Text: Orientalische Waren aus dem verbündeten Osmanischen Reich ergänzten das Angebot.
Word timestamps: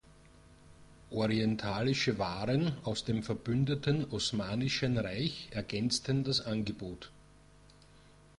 Orientalische 1.11 2.17
Waren 2.17 2.75
aus 2.85 3.05
dem 3.05 3.21
verbündeten 3.21 4.03
Osmanischen 4.09 4.97
Reich 4.97 5.49
ergänzten 5.51 6.23
das 6.23 6.41
Angebot. 6.43 7.11